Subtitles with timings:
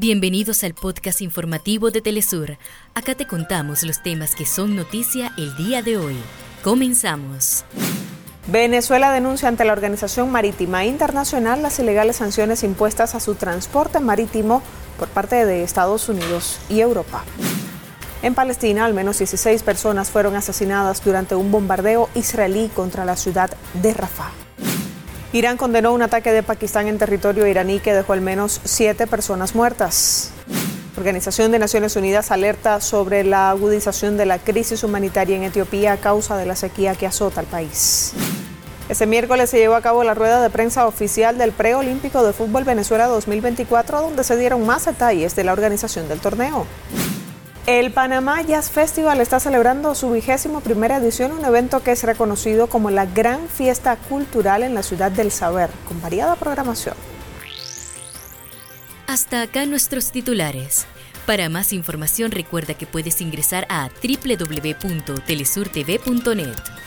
[0.00, 2.56] Bienvenidos al podcast informativo de Telesur.
[2.94, 6.14] Acá te contamos los temas que son noticia el día de hoy.
[6.62, 7.64] Comenzamos.
[8.46, 14.62] Venezuela denuncia ante la Organización Marítima Internacional las ilegales sanciones impuestas a su transporte marítimo
[15.00, 17.24] por parte de Estados Unidos y Europa.
[18.22, 23.50] En Palestina, al menos 16 personas fueron asesinadas durante un bombardeo israelí contra la ciudad
[23.82, 24.47] de Rafah.
[25.32, 29.54] Irán condenó un ataque de Pakistán en territorio iraní que dejó al menos siete personas
[29.54, 30.30] muertas.
[30.96, 35.96] Organización de Naciones Unidas alerta sobre la agudización de la crisis humanitaria en Etiopía a
[35.98, 38.14] causa de la sequía que azota al país.
[38.88, 42.64] Este miércoles se llevó a cabo la rueda de prensa oficial del preolímpico de fútbol
[42.64, 46.66] Venezuela 2024, donde se dieron más detalles de la organización del torneo.
[47.68, 52.68] El Panamá Jazz Festival está celebrando su vigésimo primera edición, un evento que es reconocido
[52.68, 56.94] como la gran fiesta cultural en la ciudad del saber, con variada programación.
[59.06, 60.86] Hasta acá nuestros titulares.
[61.26, 66.77] Para más información recuerda que puedes ingresar a www.telesurtv.net.